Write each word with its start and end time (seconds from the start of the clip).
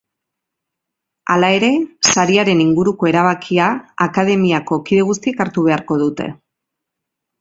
Hala 1.33 1.51
ere, 1.57 1.69
sariaren 2.13 2.63
inguruko 2.65 3.11
erabakia 3.11 3.67
akademiako 4.07 4.81
kide 4.89 5.05
guztiek 5.11 5.45
hartu 5.47 5.67
beharko 5.69 5.99
dute. 6.07 6.33